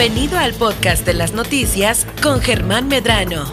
[0.00, 3.44] Bienvenido al podcast de las noticias con Germán Medrano.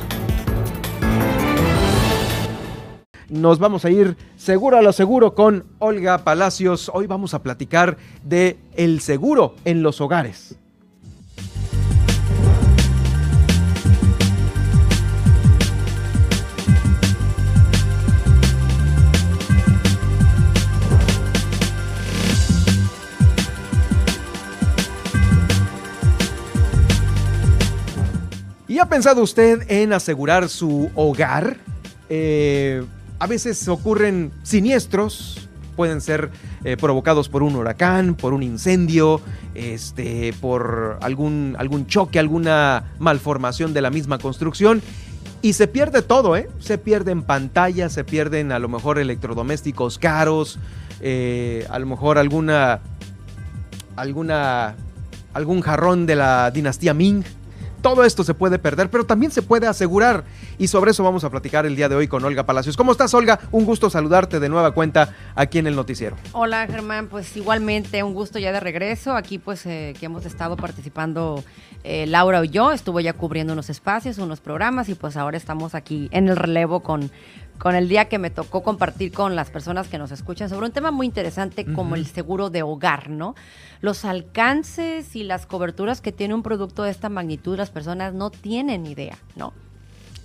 [3.27, 6.89] Nos vamos a ir seguro a lo seguro con Olga Palacios.
[6.93, 10.57] Hoy vamos a platicar de el seguro en los hogares.
[28.77, 31.57] ¿Y ha pensado usted en asegurar su hogar?
[32.09, 32.85] Eh,
[33.17, 36.29] a veces ocurren siniestros, pueden ser
[36.63, 39.19] eh, provocados por un huracán, por un incendio,
[39.55, 44.83] este, por algún, algún choque, alguna malformación de la misma construcción.
[45.41, 46.47] Y se pierde todo, ¿eh?
[46.59, 50.59] Se pierden pantallas, se pierden a lo mejor electrodomésticos caros,
[51.01, 52.81] eh, a lo mejor alguna,
[53.95, 54.75] alguna,
[55.33, 57.23] algún jarrón de la dinastía Ming
[57.87, 60.25] todo esto se puede perder, pero también se puede asegurar.
[60.57, 62.75] Y sobre eso vamos a platicar el día de hoy con Olga Palacios.
[62.75, 63.39] ¿Cómo estás, Olga?
[63.49, 66.17] Un gusto saludarte de nueva cuenta aquí en el noticiero.
[66.33, 67.07] Hola, Germán.
[67.07, 69.15] Pues igualmente un gusto ya de regreso.
[69.15, 71.45] Aquí pues eh, que hemos estado participando
[71.85, 72.73] eh, Laura y yo.
[72.73, 76.81] Estuvo ya cubriendo unos espacios, unos programas y pues ahora estamos aquí en el relevo
[76.81, 77.09] con
[77.57, 80.71] con el día que me tocó compartir con las personas que nos escuchan sobre un
[80.71, 83.35] tema muy interesante como el seguro de hogar, ¿no?
[83.81, 88.29] Los alcances y las coberturas que tiene un producto de esta magnitud, las personas no
[88.29, 89.53] tienen idea, ¿no?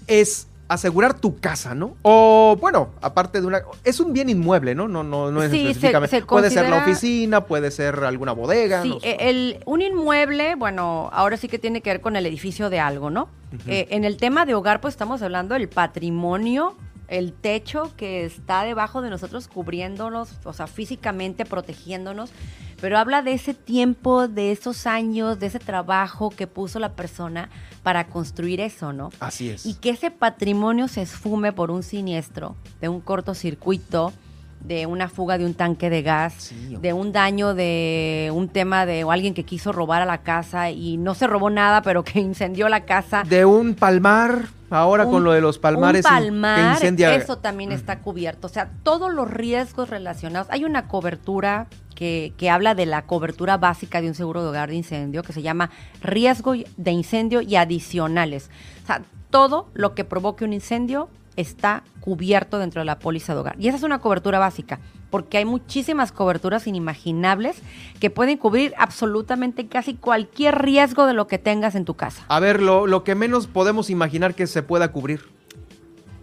[0.07, 1.97] Es asegurar tu casa, ¿no?
[2.03, 4.89] O bueno, aparte de una es un bien inmueble, ¿no?
[4.89, 6.23] No no no es sí, específicamente.
[6.23, 8.83] puede ser la oficina, puede ser alguna bodega.
[8.83, 12.81] Sí, el un inmueble, bueno, ahora sí que tiene que ver con el edificio de
[12.81, 13.29] algo, ¿no?
[13.67, 16.75] Eh, en el tema de hogar, pues estamos hablando del patrimonio
[17.13, 22.31] el techo que está debajo de nosotros cubriéndonos, o sea, físicamente protegiéndonos,
[22.81, 27.51] pero habla de ese tiempo, de esos años, de ese trabajo que puso la persona
[27.83, 29.11] para construir eso, ¿no?
[29.21, 29.67] Así es.
[29.67, 34.15] Y que ese patrimonio se esfume por un siniestro, de un cortocircuito,
[34.65, 39.03] de una fuga de un tanque de gas, de un daño de un tema de
[39.03, 42.71] alguien que quiso robar a la casa y no se robó nada, pero que incendió
[42.71, 43.23] la casa.
[43.29, 46.05] De un palmar, ahora con lo de los palmares.
[46.05, 48.47] Un palmar, eso también está cubierto.
[48.47, 50.49] O sea, todos los riesgos relacionados.
[50.51, 54.71] Hay una cobertura que, que habla de la cobertura básica de un seguro de hogar
[54.71, 58.51] de incendio que se llama riesgo de incendio y adicionales.
[58.83, 63.41] O sea, todo lo que provoque un incendio está cubierto dentro de la póliza de
[63.41, 63.57] hogar.
[63.59, 64.81] Y esa es una cobertura básica,
[65.13, 67.57] porque hay muchísimas coberturas inimaginables
[68.01, 72.25] que pueden cubrir absolutamente casi cualquier riesgo de lo que tengas en tu casa.
[72.29, 75.21] A ver, lo, lo que menos podemos imaginar que se pueda cubrir.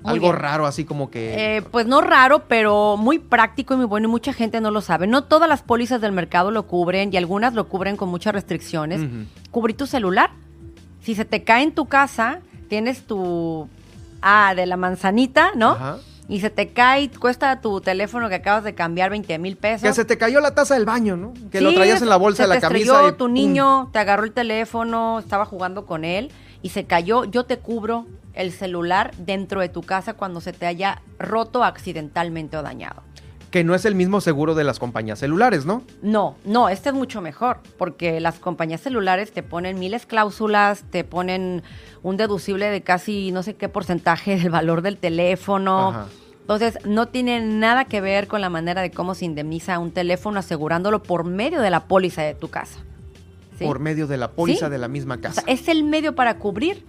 [0.03, 1.57] Algo raro, así como que.
[1.57, 4.81] Eh, pues no raro, pero muy práctico y muy bueno, y mucha gente no lo
[4.81, 5.05] sabe.
[5.05, 9.01] No todas las pólizas del mercado lo cubren y algunas lo cubren con muchas restricciones.
[9.51, 10.31] Cubrir tu celular.
[11.01, 12.39] Si se te cae en tu casa,
[12.69, 13.69] tienes tu
[14.21, 15.71] Ah, de la manzanita, ¿no?
[15.71, 15.97] Ajá.
[16.29, 19.81] Y se te cae, cuesta tu teléfono que acabas de cambiar 20 mil pesos.
[19.81, 21.33] Que se te cayó la taza del baño, ¿no?
[21.51, 23.07] Que lo traías en la bolsa de la te camisa.
[23.07, 26.31] Y, tu niño, te agarró el teléfono, estaba jugando con él
[26.61, 27.25] y se cayó.
[27.25, 32.57] Yo te cubro el celular dentro de tu casa cuando se te haya roto accidentalmente
[32.57, 33.08] o dañado
[33.51, 35.83] que no es el mismo seguro de las compañías celulares, ¿no?
[36.01, 41.03] No, no, este es mucho mejor, porque las compañías celulares te ponen miles cláusulas, te
[41.03, 41.63] ponen
[42.03, 46.07] un deducible de casi no sé qué porcentaje del valor del teléfono.
[46.41, 50.39] Entonces, no tiene nada que ver con la manera de cómo se indemniza un teléfono
[50.39, 52.79] asegurándolo por medio de la póliza de tu casa.
[53.59, 55.43] Por medio de la póliza de la misma casa.
[55.45, 56.85] es el medio para cubrir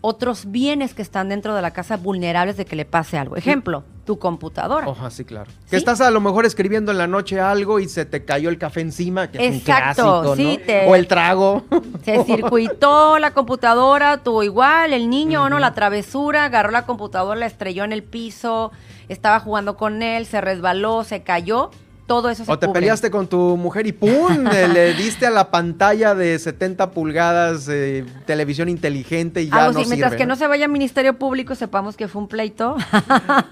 [0.00, 3.36] otros bienes que están dentro de la casa vulnerables de que le pase algo.
[3.36, 4.88] Ejemplo, tu computadora.
[4.88, 5.50] Oja, sí, claro.
[5.68, 8.58] Que estás a lo mejor escribiendo en la noche algo y se te cayó el
[8.58, 10.90] café encima, que Exacto, es un clásico, ¿no?
[10.90, 11.64] o el trago.
[12.04, 15.58] Se circuitó la computadora, tú igual, el niño, ¿no?
[15.58, 18.72] La travesura, agarró la computadora, la estrelló en el piso,
[19.08, 21.70] estaba jugando con él, se resbaló, se cayó
[22.06, 24.44] todo eso se O te peleaste con tu mujer y ¡pum!
[24.44, 29.88] le, diste a la pantalla de 70 pulgadas de televisión inteligente y ya no sí,
[29.88, 30.36] mientras que ¿no?
[30.36, 32.76] se vaya al Ministerio Público sepamos que fue un pleito.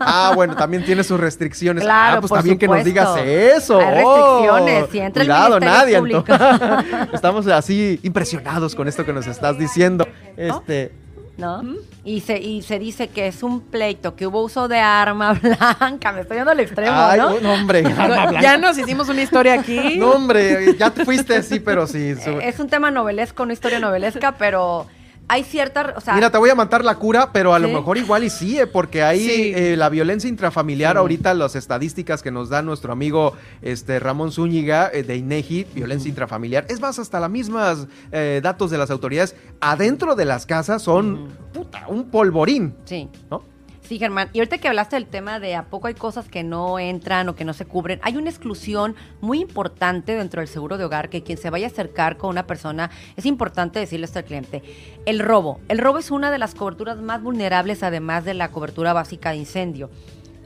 [0.04, 1.84] Ah, bueno, también tiene sus restricciones.
[1.84, 3.78] Claro, ah, pues también que nos digas eso.
[3.78, 5.98] Hay restricciones, si entra Cuidado, el nadie.
[5.98, 6.24] Público.
[7.12, 10.06] Estamos así impresionados con esto que nos estás diciendo.
[10.36, 10.92] Este...
[11.36, 11.62] ¿no?
[12.04, 16.12] Y se, y se dice que es un pleito, que hubo uso de arma blanca.
[16.12, 17.40] Me estoy yendo al extremo, ¿no?
[17.40, 17.82] no hombre,
[18.42, 19.96] Ya nos hicimos una historia aquí.
[19.98, 22.14] No, hombre, ya te fuiste así, pero sí.
[22.42, 24.86] Es un tema novelesco, una historia novelesca, pero
[25.28, 27.96] hay cierta, o sea, Mira, te voy a matar la cura, pero a lo mejor
[27.96, 29.52] igual y sí, eh, porque ahí Sí.
[29.54, 34.90] eh, la violencia intrafamiliar, ahorita las estadísticas que nos da nuestro amigo este Ramón Zúñiga
[34.92, 39.34] eh, de INEGI, violencia intrafamiliar, es más, hasta las mismas eh, datos de las autoridades,
[39.60, 43.08] adentro de las casas son, puta, un polvorín, sí.
[43.30, 43.42] ¿no?
[43.82, 44.30] Sí, Germán.
[44.32, 47.34] Y ahorita que hablaste del tema de a poco hay cosas que no entran o
[47.34, 51.22] que no se cubren, hay una exclusión muy importante dentro del seguro de hogar que
[51.22, 54.62] quien se vaya a acercar con una persona, es importante decirle esto al cliente.
[55.04, 55.60] El robo.
[55.68, 59.38] El robo es una de las coberturas más vulnerables además de la cobertura básica de
[59.38, 59.90] incendio.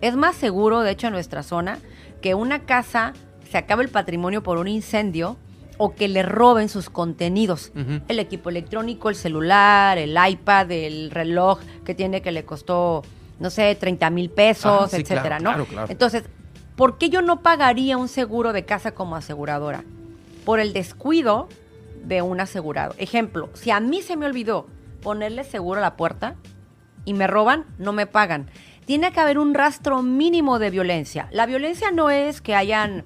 [0.01, 1.79] Es más seguro, de hecho, en nuestra zona,
[2.23, 3.13] que una casa
[3.51, 5.37] se acabe el patrimonio por un incendio
[5.79, 7.73] o que le roben sus contenidos.
[8.09, 13.03] El equipo electrónico, el celular, el iPad, el reloj que tiene que le costó,
[13.39, 15.51] no sé, 30 mil pesos, Ah, sí, etcétera, claro, ¿no?
[15.51, 15.87] claro, claro.
[15.91, 16.25] Entonces,
[16.77, 19.85] ¿por qué yo no pagaría un seguro de casa como aseguradora?
[20.45, 21.49] Por el descuido
[22.05, 22.95] de un asegurado.
[22.99, 24.67] Ejemplo, si a mí se me olvidó
[25.03, 26.37] ponerle seguro a la puerta
[27.05, 28.49] y me roban, no me pagan.
[28.85, 31.29] Tiene que haber un rastro mínimo de violencia.
[31.33, 33.05] La violencia no es que hayan,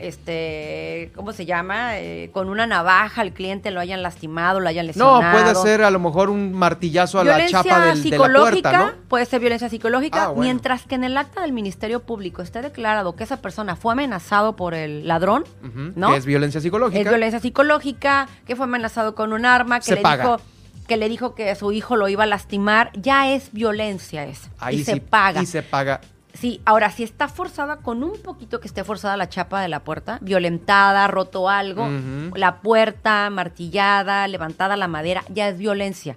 [0.00, 1.98] este, ¿cómo se llama?
[1.98, 5.32] Eh, con una navaja al cliente lo hayan lastimado, lo hayan No, lesionado.
[5.32, 8.86] puede ser a lo mejor un martillazo a la chapa del- de la psicológica, puerta,
[8.96, 9.08] ¿no?
[9.08, 10.42] puede ser violencia psicológica, Ah, bueno.
[10.42, 14.56] mientras que en el acta del Ministerio Público esté declarado que esa persona fue amenazado
[14.56, 15.44] por el ladrón,
[15.96, 16.10] ¿no?
[16.10, 17.00] Que es violencia psicológica.
[17.00, 20.24] Es violencia psicológica, que fue amenazado con un arma, que Se le paga.
[20.24, 20.40] dijo
[20.86, 24.48] que le dijo que su hijo lo iba a lastimar, ya es violencia eso.
[24.58, 25.42] Ahí y se paga.
[25.42, 26.00] Y se paga.
[26.40, 29.82] Sí, ahora si está forzada con un poquito que esté forzada la chapa de la
[29.82, 31.88] puerta, violentada, roto algo,
[32.36, 36.16] la puerta martillada, levantada la madera, ya es violencia.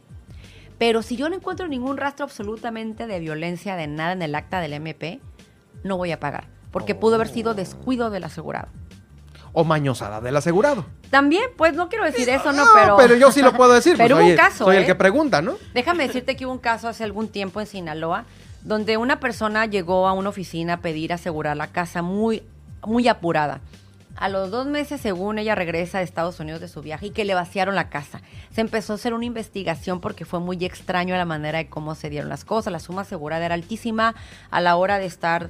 [0.78, 4.60] Pero si yo no encuentro ningún rastro absolutamente de violencia de nada en el acta
[4.60, 5.20] del MP,
[5.84, 8.68] no voy a pagar, porque pudo haber sido descuido del asegurado.
[9.54, 10.86] O mañosada del asegurado.
[11.10, 13.16] También, pues no quiero decir eso, no, No, pero...
[13.16, 13.96] yo sí lo puedo decir.
[13.98, 14.80] Pero pues, hubo soy, un caso, Soy ¿eh?
[14.82, 15.56] el que pregunta, ¿no?
[15.74, 18.26] Déjame decirte que hubo un caso hace algún tiempo en Sinaloa
[18.64, 22.44] donde una persona llegó a una oficina a pedir asegurar la casa muy,
[22.86, 23.62] muy apurada.
[24.16, 27.26] A los dos meses, según ella regresa a Estados Unidos de su viaje y que
[27.26, 28.22] le vaciaron la casa.
[28.52, 32.10] Se empezó a hacer una investigación porque fue muy extraño la manera de cómo se
[32.10, 32.72] dieron las cosas.
[32.72, 34.14] La suma asegurada era altísima.
[34.52, 35.50] A la hora de estar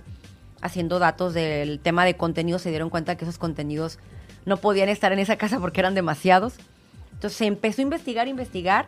[0.62, 4.00] haciendo datos del tema de contenidos, se dieron cuenta que esos contenidos
[4.46, 6.54] no podían estar en esa casa porque eran demasiados.
[7.12, 8.88] Entonces se empezó a investigar, investigar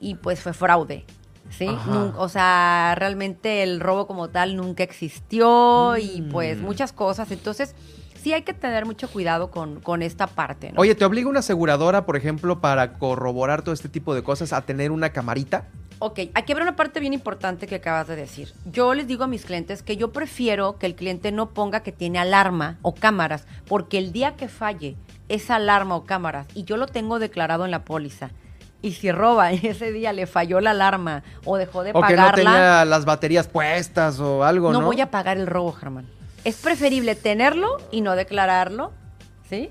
[0.00, 1.04] y pues fue fraude.
[1.50, 1.66] ¿Sí?
[1.66, 6.28] Nun- o sea, realmente el robo como tal nunca existió y Mm.
[6.30, 7.30] pues muchas cosas.
[7.30, 7.74] Entonces,
[8.22, 10.80] sí hay que tener mucho cuidado con, con esta parte, ¿no?
[10.80, 14.62] Oye, ¿te obliga una aseguradora, por ejemplo, para corroborar todo este tipo de cosas a
[14.62, 15.66] tener una camarita?
[16.00, 18.52] Ok, aquí habrá una parte bien importante que acabas de decir.
[18.70, 21.90] Yo les digo a mis clientes que yo prefiero que el cliente no ponga que
[21.90, 24.96] tiene alarma o cámaras, porque el día que falle
[25.28, 28.30] esa alarma o cámaras y yo lo tengo declarado en la póliza,
[28.82, 32.22] y si roba ese día le falló la alarma o dejó de O que no
[32.22, 34.80] pagarla, tenga las baterías puestas o algo, ¿no?
[34.80, 36.06] no voy a pagar el robo, Germán.
[36.44, 38.92] Es preferible tenerlo y no declararlo,
[39.48, 39.70] ¿sí?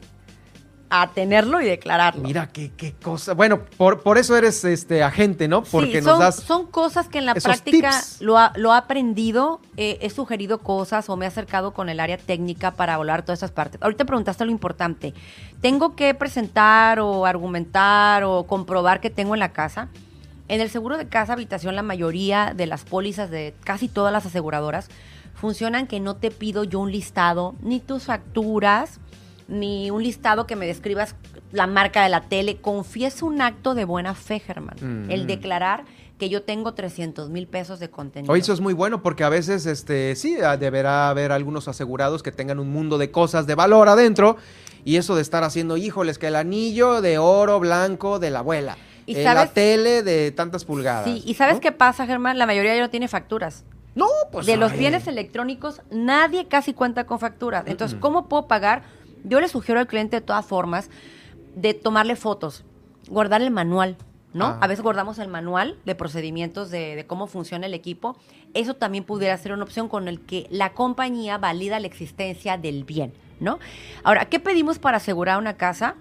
[0.89, 2.21] A tenerlo y declararlo.
[2.23, 3.33] Mira, qué, qué cosa.
[3.33, 5.63] Bueno, por, por eso eres este agente, ¿no?
[5.63, 6.35] Porque Sí, nos son, das.
[6.37, 8.21] son cosas que en la práctica tips.
[8.21, 11.99] lo, ha, lo he aprendido, eh, he sugerido cosas o me he acercado con el
[11.99, 13.81] área técnica para hablar todas esas partes.
[13.81, 15.13] Ahorita preguntaste lo importante.
[15.59, 19.89] ¿Tengo que presentar o argumentar o comprobar que tengo en la casa?
[20.47, 24.25] En el seguro de casa habitación, la mayoría de las pólizas de casi todas las
[24.25, 24.87] aseguradoras
[25.35, 29.01] funcionan que no te pido yo un listado, ni tus facturas,
[29.47, 31.15] ni un listado que me describas
[31.51, 32.57] la marca de la tele.
[32.57, 34.77] Confieso un acto de buena fe, Germán.
[34.81, 35.11] Mm.
[35.11, 35.85] El declarar
[36.17, 38.33] que yo tengo 300 mil pesos de contenido.
[38.33, 42.23] Oye, eso es muy bueno porque a veces, este, sí, ah, deberá haber algunos asegurados
[42.23, 44.37] que tengan un mundo de cosas de valor adentro
[44.83, 48.77] y eso de estar haciendo, híjoles, que el anillo de oro blanco de la abuela,
[49.05, 49.53] ¿Y eh, la sabes?
[49.53, 51.05] tele de tantas pulgadas.
[51.05, 51.61] Sí, ¿y sabes ¿no?
[51.61, 52.37] qué pasa, Germán?
[52.37, 53.63] La mayoría ya no tiene facturas.
[53.95, 54.45] No, pues.
[54.45, 57.63] de los bienes electrónicos, nadie casi cuenta con facturas.
[57.65, 57.97] Entonces.
[57.99, 58.83] ¿cómo puedo pagar?
[59.23, 60.89] Yo le sugiero al cliente de todas formas
[61.55, 62.63] de tomarle fotos,
[63.09, 63.97] guardar el manual,
[64.33, 64.45] ¿no?
[64.45, 64.57] Ah.
[64.61, 68.15] A veces guardamos el manual de procedimientos de, de cómo funciona el equipo.
[68.53, 72.83] Eso también pudiera ser una opción con el que la compañía valida la existencia del
[72.83, 73.59] bien, ¿no?
[74.03, 75.95] Ahora, ¿qué pedimos para asegurar una casa?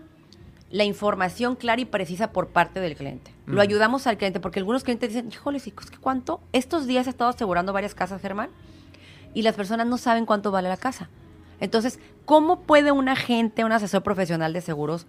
[0.71, 3.31] La información clara y precisa por parte del cliente.
[3.47, 3.61] Lo Ujú.
[3.63, 6.41] ayudamos al cliente porque algunos clientes dicen, híjole, ¿es que cuánto?
[6.53, 8.51] Estos días he estado asegurando varias casas, Germán,
[9.33, 11.09] y las personas no saben cuánto vale la casa.
[11.61, 15.07] Entonces, ¿cómo puede un agente, un asesor profesional de seguros,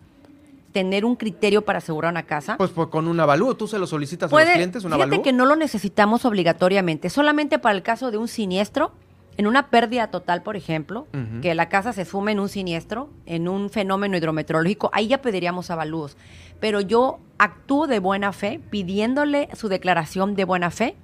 [0.71, 2.57] tener un criterio para asegurar una casa?
[2.57, 5.23] Pues, pues, con un avalúo, tú se lo solicitas a los clientes, un fíjate avalúo.
[5.23, 8.91] que no lo necesitamos obligatoriamente, solamente para el caso de un siniestro,
[9.37, 11.05] en una pérdida total, por ejemplo,
[11.43, 15.69] que la casa se sume en un siniestro, en un fenómeno hidrometeorológico, ahí ya pediríamos
[15.69, 16.17] avalúos.
[16.59, 20.95] Pero yo actúo de buena fe pidiéndole su declaración de buena fe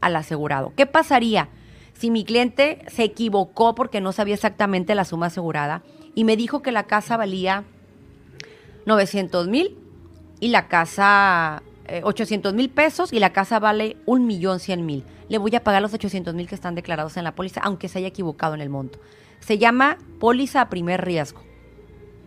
[0.00, 0.72] al asegurado.
[0.76, 1.48] ¿Qué pasaría
[1.98, 5.82] si mi cliente se equivocó porque no sabía exactamente la suma asegurada
[6.14, 7.64] y me dijo que la casa valía
[8.84, 9.78] 900 mil
[10.40, 11.62] y la casa
[12.02, 15.04] 800 eh, mil pesos y la casa vale un millón cien mil?
[15.28, 17.98] le voy a pagar los 800 mil que están declarados en la póliza, aunque se
[17.98, 19.00] haya equivocado en el monto.
[19.40, 21.40] Se llama póliza a primer riesgo.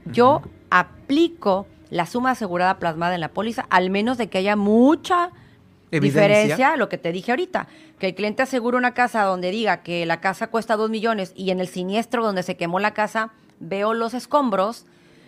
[0.05, 5.31] Yo aplico la suma asegurada plasmada en la póliza, al menos de que haya mucha
[5.91, 7.67] diferencia, lo que te dije ahorita,
[7.97, 11.51] que el cliente asegure una casa donde diga que la casa cuesta 2 millones y
[11.51, 14.85] en el siniestro donde se quemó la casa veo los escombros,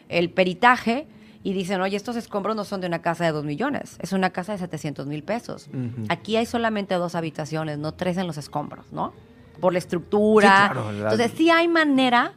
[0.09, 1.07] el peritaje,
[1.43, 4.29] y dicen, oye, estos escombros no son de una casa de 2 millones, es una
[4.29, 5.69] casa de 700 mil pesos.
[6.09, 9.13] Aquí hay solamente dos habitaciones, no tres en los escombros, ¿no?
[9.59, 10.71] Por la estructura.
[10.91, 12.33] Entonces, sí hay manera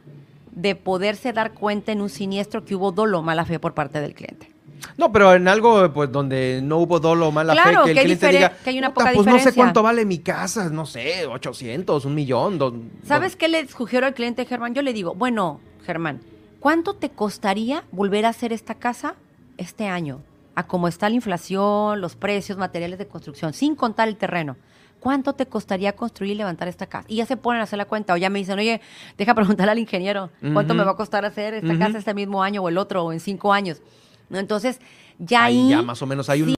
[0.51, 4.15] de poderse dar cuenta en un siniestro que hubo dolo mala fe por parte del
[4.15, 4.54] cliente.
[4.97, 8.27] No, pero en algo pues donde no hubo dolo o mala fe, que el cliente
[8.29, 12.05] diga, que hay una poca pues no sé cuánto vale mi casa, no sé, 800,
[12.05, 12.57] un millón.
[12.57, 12.73] Dos,
[13.05, 14.73] ¿Sabes qué le sugiero al cliente, Germán?
[14.73, 16.21] Yo le digo, bueno, Germán,
[16.65, 19.13] ¿Cuánto te costaría volver a hacer esta casa
[19.57, 20.23] este año?
[20.55, 24.57] A cómo está la inflación, los precios, materiales de construcción, sin contar el terreno.
[24.99, 27.05] ¿Cuánto te costaría construir y levantar esta casa?
[27.07, 28.15] Y ya se ponen a hacer la cuenta.
[28.15, 28.81] O ya me dicen, oye,
[29.15, 32.63] deja preguntarle al ingeniero, ¿cuánto me va a costar hacer esta casa este mismo año
[32.63, 33.83] o el otro o en cinco años?
[34.29, 34.79] Entonces,
[35.19, 35.69] ya ahí...
[35.69, 36.55] ya más o menos hay un...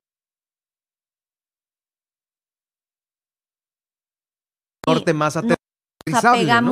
[4.87, 6.71] norte más aterrizable, la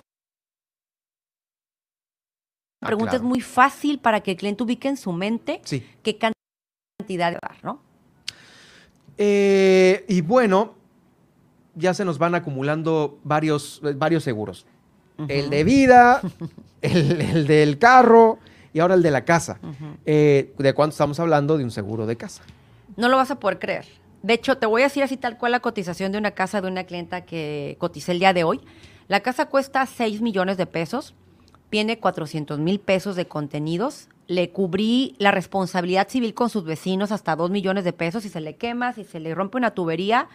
[2.82, 5.62] ah, pregunta es muy fácil para que el cliente ubique en su mente
[6.04, 7.82] qué cantidad de dar, ¿no?
[9.18, 10.76] Eh, y bueno,
[11.74, 14.66] ya se nos van acumulando varios, varios seguros.
[15.28, 16.22] El de vida,
[16.82, 18.40] el, del carro
[18.76, 19.58] y ahora el de la casa.
[20.06, 22.44] Eh, ¿De cuánto estamos hablando de un seguro de casa?
[22.98, 23.86] No lo vas a poder creer.
[24.22, 26.68] De hecho, te voy a decir así tal cual la cotización de una casa de
[26.68, 28.60] una clienta que coticé el día de hoy.
[29.08, 31.14] La casa cuesta 6 millones de pesos
[31.70, 34.10] tiene 400 mil pesos de contenidos.
[34.28, 38.24] Le cubrí la responsabilidad civil con sus vecinos hasta 2 millones de pesos.
[38.24, 40.28] Si se le quema, si se le rompe una tubería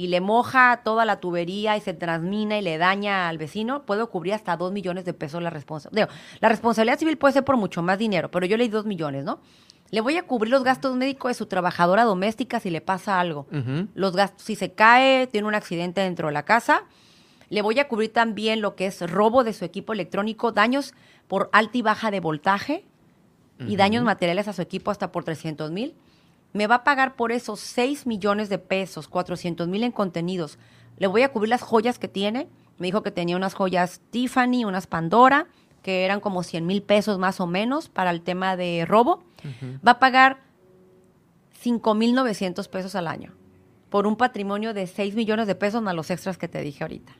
[0.00, 4.08] y le moja toda la tubería y se transmina y le daña al vecino, puedo
[4.08, 6.08] cubrir hasta 2 millones de pesos la responsabilidad.
[6.40, 9.24] La responsabilidad civil puede ser por mucho más dinero, pero yo le di 2 millones,
[9.24, 9.40] ¿no?
[9.90, 13.46] Le voy a cubrir los gastos médicos de su trabajadora doméstica si le pasa algo.
[13.92, 16.84] Los gastos, si se cae, tiene un accidente dentro de la casa
[17.50, 20.94] le voy a cubrir también lo que es robo de su equipo electrónico, daños
[21.26, 22.84] por alta y baja de voltaje
[23.66, 25.94] y daños materiales a su equipo hasta por 300 mil.
[26.52, 30.58] Me va a pagar por esos 6 millones de pesos, 400 mil en contenidos.
[30.98, 32.48] Le voy a cubrir las joyas que tiene.
[32.78, 35.46] Me dijo que tenía unas joyas Tiffany, unas Pandora,
[35.82, 39.22] que eran como 100 mil pesos más o menos para el tema de robo.
[39.86, 40.40] Va a pagar
[41.60, 43.32] 5 mil 900 pesos al año
[43.90, 47.12] por un patrimonio de 6 millones de pesos más los extras que te dije ahorita.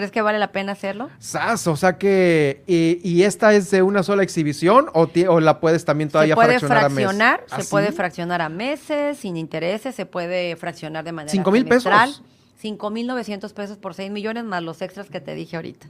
[0.00, 1.10] ¿Crees que vale la pena hacerlo?
[1.18, 5.84] Sas, o sea que, y, esta es de una sola exhibición o, o la puedes
[5.84, 7.16] también todavía fraccionar, a meses?
[7.54, 11.66] Se ¿Ah, puede fraccionar a meses, sin intereses, se puede fraccionar de manera ¿Cinco mil
[11.66, 12.22] pesos?
[12.56, 15.86] Cinco mil novecientos pesos por 6 millones más los extras que te dije ahorita.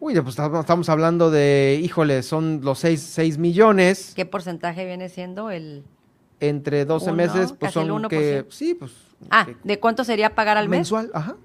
[0.00, 4.14] Uy, pues estamos hablando de, híjole, son los 6, millones.
[4.16, 5.84] ¿Qué porcentaje viene siendo el...?
[6.40, 8.44] Entre 12 meses, pues son que...
[8.50, 8.90] Sí, pues...
[9.30, 10.78] Ah, ¿de cuánto sería pagar al mes?
[10.78, 11.36] Mensual, ajá.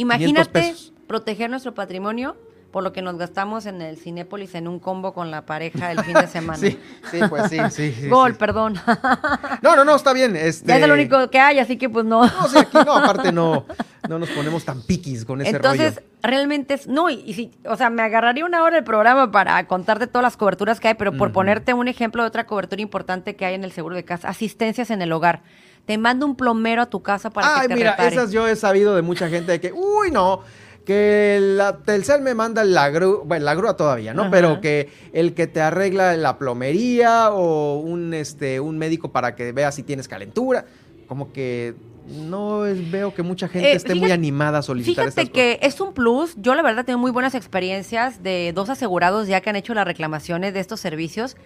[0.00, 0.74] Imagínate
[1.06, 2.36] proteger nuestro patrimonio
[2.70, 6.02] por lo que nos gastamos en el Cinépolis en un combo con la pareja el
[6.04, 6.58] fin de semana.
[6.58, 6.78] sí,
[7.10, 8.08] sí, pues sí, sí.
[8.08, 8.74] Gol, perdón.
[9.62, 10.36] no, no, no, está bien.
[10.36, 10.68] Este...
[10.68, 12.24] Ya es lo único que hay, así que pues no.
[12.24, 13.66] no, sí, aquí no, aparte no,
[14.08, 17.90] no nos ponemos tan piquis con ese Entonces, realmente es, no, y, si, o sea,
[17.90, 21.32] me agarraría una hora el programa para contarte todas las coberturas que hay, pero por
[21.32, 24.90] ponerte un ejemplo de otra cobertura importante que hay en el seguro de casa, asistencias
[24.90, 25.42] en el hogar
[25.86, 28.94] te mando un plomero a tu casa para que te mira, esas yo he sabido
[28.94, 30.42] de mucha gente de que, uy, no,
[30.84, 34.30] que la Telcel me manda la grúa, bueno, la grúa todavía, ¿no?
[34.30, 39.52] Pero que el que te arregla la plomería o un, este, un médico para que
[39.52, 40.64] vea si tienes calentura,
[41.06, 41.74] como que
[42.10, 45.92] no veo que mucha gente eh, esté muy animada a solicitar Fíjate que es un
[45.92, 46.34] plus.
[46.36, 49.86] Yo la verdad tengo muy buenas experiencias de dos asegurados ya que han hecho las
[49.86, 51.36] reclamaciones de estos servicios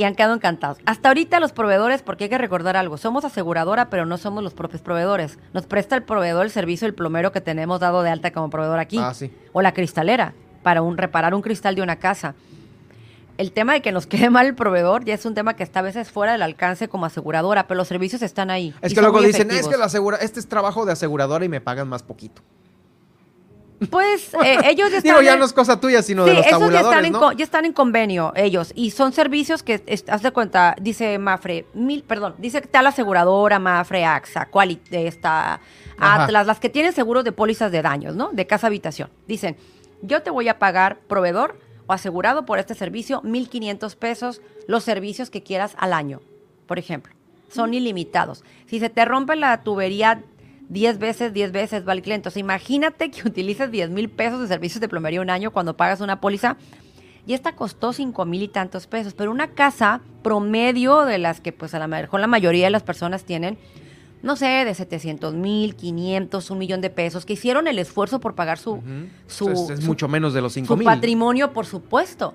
[0.00, 0.78] y han quedado encantados.
[0.86, 4.54] Hasta ahorita los proveedores, porque hay que recordar algo, somos aseguradora, pero no somos los
[4.54, 5.38] propios proveedores.
[5.52, 8.78] Nos presta el proveedor el servicio el plomero que tenemos dado de alta como proveedor
[8.78, 8.96] aquí.
[8.98, 9.30] Ah, sí.
[9.52, 12.34] O la cristalera, para un, reparar un cristal de una casa.
[13.36, 15.80] El tema de que nos quede mal el proveedor ya es un tema que está
[15.80, 18.74] a veces fuera del alcance como aseguradora, pero los servicios están ahí.
[18.80, 21.60] Es que luego dicen, es que la asegura, este es trabajo de aseguradora y me
[21.60, 22.40] pagan más poquito.
[23.88, 25.02] Pues eh, ellos ya están.
[25.02, 27.64] Digo, ya no es cosa tuya, sino de los tabuladores, ya están, en, ya están
[27.64, 28.72] en convenio ellos.
[28.74, 32.90] Y son servicios que, haz de cuenta, dice Mafre, mil, perdón, dice que está la
[32.90, 35.60] aseguradora, Mafre, AXA, Quali, esta,
[35.98, 38.30] Atlas, las que tienen seguros de pólizas de daños, ¿no?
[38.32, 39.08] De casa habitación.
[39.26, 39.56] Dicen,
[40.02, 45.30] yo te voy a pagar proveedor o asegurado por este servicio 1.500 pesos los servicios
[45.30, 46.20] que quieras al año,
[46.66, 47.14] por ejemplo.
[47.48, 48.44] Son ilimitados.
[48.66, 50.22] Si se te rompe la tubería
[50.70, 52.20] 10 veces, 10 veces va el cliente.
[52.28, 56.00] Entonces, imagínate que utilices 10 mil pesos de servicios de plomería un año cuando pagas
[56.00, 56.56] una póliza.
[57.26, 59.12] Y esta costó 5 mil y tantos pesos.
[59.14, 62.82] Pero una casa promedio de las que, pues, a lo mejor la mayoría de las
[62.82, 63.58] personas tienen,
[64.22, 68.34] no sé, de 700 mil, 500, un millón de pesos, que hicieron el esfuerzo por
[68.34, 68.80] pagar su.
[69.26, 70.84] su es, mucho menos de los 5 mil.
[70.84, 72.32] Su patrimonio, por supuesto.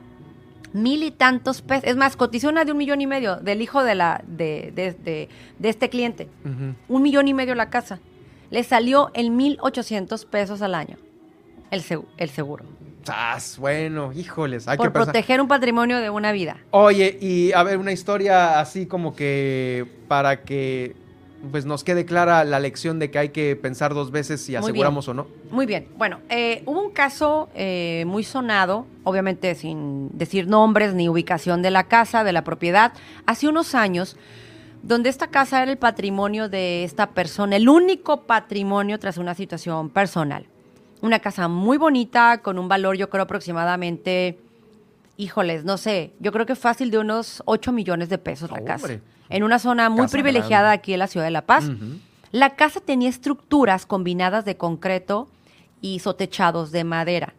[0.74, 1.86] Mil y tantos pesos.
[1.86, 5.30] Es más, cotizó una de un millón y medio del hijo de, la, de, de,
[5.58, 6.28] de, este cliente.
[6.90, 8.02] Un millón y medio la casa
[8.56, 10.96] le salió en 1.800 pesos al año
[11.72, 11.84] el,
[12.16, 12.64] el seguro.
[13.06, 14.70] Ah, bueno, híjoles.
[14.70, 16.56] Hay Por proteger un patrimonio de una vida.
[16.72, 20.96] Oye, y a ver, una historia así como que para que
[21.52, 25.10] pues nos quede clara la lección de que hay que pensar dos veces si aseguramos
[25.10, 25.28] o no.
[25.52, 25.90] Muy bien.
[25.98, 31.72] Bueno, eh, hubo un caso eh, muy sonado, obviamente sin decir nombres ni ubicación de
[31.72, 32.94] la casa, de la propiedad,
[33.26, 34.16] hace unos años
[34.86, 39.90] donde esta casa era el patrimonio de esta persona, el único patrimonio tras una situación
[39.90, 40.46] personal.
[41.02, 44.40] Una casa muy bonita, con un valor yo creo aproximadamente,
[45.18, 49.00] híjoles, no sé, yo creo que fácil de unos 8 millones de pesos la casa.
[49.30, 51.66] En una zona muy privilegiada aquí en la ciudad de La Paz.
[52.32, 55.28] La casa tenía estructuras combinadas de concreto
[55.82, 57.34] y sotechados de madera.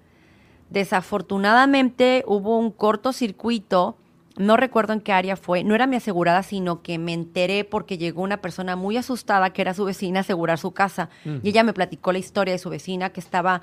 [0.70, 3.96] Desafortunadamente hubo un cortocircuito
[4.36, 7.96] no recuerdo en qué área fue, no era mi asegurada, sino que me enteré porque
[7.96, 11.08] llegó una persona muy asustada que era su vecina a asegurar su casa.
[11.42, 13.62] Y ella me platicó la historia de su vecina que estaba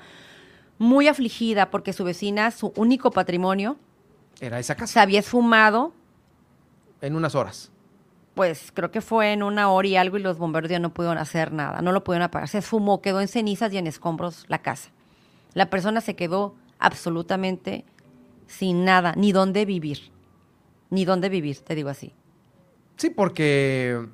[0.78, 3.76] muy afligida porque su vecina, su único patrimonio,
[4.40, 4.92] era esa casa.
[4.92, 5.92] Se había esfumado.
[7.00, 7.70] En unas horas.
[8.34, 11.18] Pues creo que fue en una hora y algo y los bomberos ya no pudieron
[11.18, 12.48] hacer nada, no lo pudieron apagar.
[12.48, 14.90] Se esfumó, quedó en cenizas y en escombros la casa.
[15.52, 17.84] La persona se quedó absolutamente
[18.48, 20.13] sin nada, ni dónde vivir
[20.90, 22.12] ni dónde vivir, te digo así.
[22.96, 24.06] Sí, porque,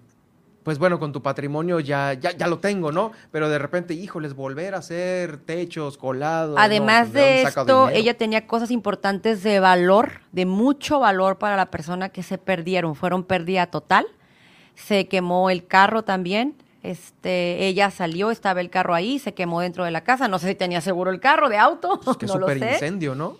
[0.62, 3.12] pues bueno, con tu patrimonio ya, ya, ya lo tengo, ¿no?
[3.30, 6.56] Pero de repente, híjoles, volver a hacer techos, colados.
[6.58, 11.70] Además pues, de esto, ella tenía cosas importantes de valor, de mucho valor para la
[11.70, 14.06] persona que se perdieron, fueron pérdida total.
[14.74, 19.84] Se quemó el carro también, este, ella salió, estaba el carro ahí, se quemó dentro
[19.84, 20.28] de la casa.
[20.28, 22.00] No sé si tenía seguro el carro de auto.
[22.02, 23.36] Pues qué no super incendio, ¿no?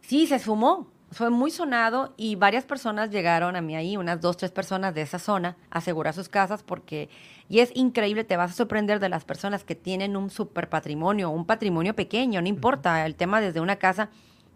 [0.00, 4.36] Sí, se esfumó fue muy sonado y varias personas llegaron a mí ahí, unas dos,
[4.36, 7.08] tres personas de esa zona, a asegurar sus casas porque,
[7.48, 11.30] y es increíble, te vas a sorprender de las personas que tienen un super patrimonio,
[11.30, 14.10] un patrimonio pequeño, no importa, el tema desde una casa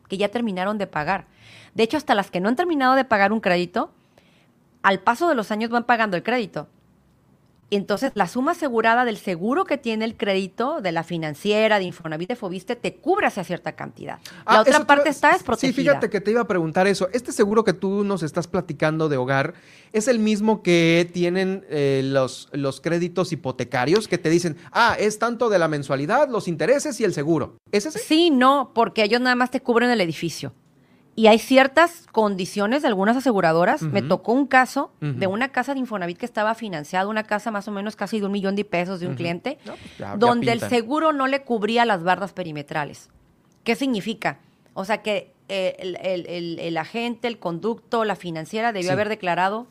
[0.08, 1.26] que ya terminaron de pagar.
[1.74, 3.92] De hecho, hasta las que no han terminado de pagar un crédito,
[4.82, 6.68] al paso de los años van pagando el crédito.
[7.70, 11.84] Y entonces la suma asegurada del seguro que tiene el crédito de la financiera, de
[11.84, 14.18] Infonavit, de Fobiste, te cubre hacia cierta cantidad.
[14.46, 15.72] La ah, otra parte está desprotegida.
[15.72, 17.08] Sí, fíjate que te iba a preguntar eso.
[17.12, 19.52] Este seguro que tú nos estás platicando de hogar
[19.92, 25.18] es el mismo que tienen eh, los, los créditos hipotecarios que te dicen, ah, es
[25.18, 27.58] tanto de la mensualidad, los intereses y el seguro.
[27.70, 27.98] ¿Es ese?
[27.98, 30.54] Sí, no, porque ellos nada más te cubren el edificio
[31.18, 33.82] y hay ciertas condiciones de algunas aseguradoras.
[33.82, 37.66] Me tocó un caso de una casa de Infonavit que estaba financiada, una casa más
[37.66, 41.12] o menos casi de un millón de pesos de un cliente, pues donde el seguro
[41.12, 43.10] no le cubría las bardas perimetrales.
[43.64, 44.38] ¿Qué significa?
[44.74, 49.66] O sea que eh, el, agente, el conducto, la financiera debió haber declarado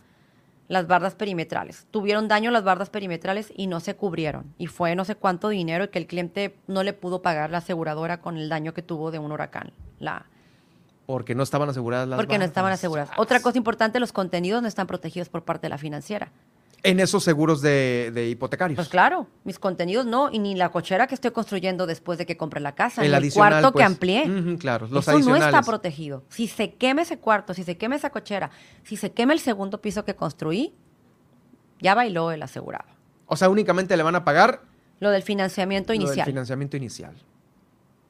[0.67, 1.87] las bardas perimetrales.
[1.91, 4.53] Tuvieron daño las bardas perimetrales y no se cubrieron.
[4.57, 7.59] Y fue no sé cuánto dinero y que el cliente no le pudo pagar la
[7.59, 9.71] aseguradora con el daño que tuvo de un huracán.
[9.99, 10.25] La,
[11.07, 13.11] porque no estaban aseguradas las Porque no estaban aseguradas.
[13.17, 16.33] Otra cosa importante, los contenidos no están protegidos por parte de la financiera.
[16.83, 18.75] En esos seguros de, hipotecarios.
[18.75, 22.35] Pues claro, mis contenidos no, y ni la cochera que estoy construyendo después de que
[22.35, 24.57] compre la casa, el ni el cuarto que pues, amplié.
[24.59, 26.23] claro, los Eso no está protegido.
[26.27, 28.51] Si se queme ese cuarto, si se queme esa cochera,
[28.83, 30.75] si se queme el segundo piso que construí,
[31.79, 32.89] ya bailó el asegurado.
[33.27, 34.61] O sea, únicamente le van a pagar
[34.99, 36.17] lo del financiamiento inicial.
[36.17, 37.15] Lo del financiamiento inicial.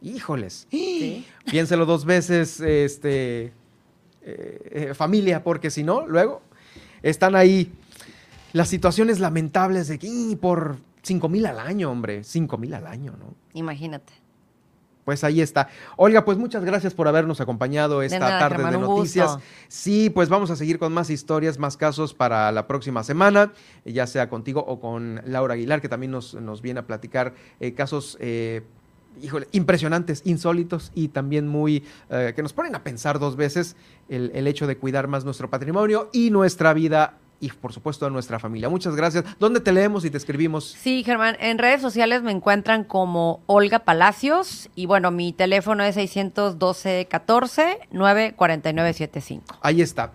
[0.01, 0.67] Híjoles.
[1.49, 3.53] Piénselo dos veces, este,
[4.21, 6.41] eh, eh, familia, porque si no, luego
[7.01, 7.71] están ahí
[8.53, 13.15] las situaciones lamentables de que por 5 mil al año, hombre, 5 mil al año,
[13.17, 13.33] ¿no?
[13.53, 14.13] Imagínate.
[15.05, 15.69] Pues ahí está.
[15.95, 19.37] Olga, pues muchas gracias por habernos acompañado esta tarde de noticias.
[19.69, 23.53] Sí, pues vamos a seguir con más historias, más casos para la próxima semana,
[23.85, 28.17] ya sea contigo o con Laura Aguilar, que también nos, viene a platicar eh, casos
[29.21, 33.75] híjole, impresionantes, insólitos y también muy, eh, que nos ponen a pensar dos veces
[34.09, 38.09] el, el hecho de cuidar más nuestro patrimonio y nuestra vida y por supuesto a
[38.09, 38.69] nuestra familia.
[38.69, 39.23] Muchas gracias.
[39.39, 40.75] ¿Dónde te leemos y te escribimos?
[40.79, 45.95] Sí, Germán, en redes sociales me encuentran como Olga Palacios y bueno, mi teléfono es
[45.95, 49.57] 612 14 949 75.
[49.61, 50.13] Ahí está.